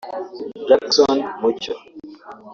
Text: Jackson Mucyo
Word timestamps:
Jackson 0.67 1.15
Mucyo 1.41 1.73